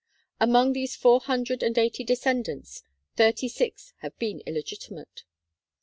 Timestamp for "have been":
3.97-4.39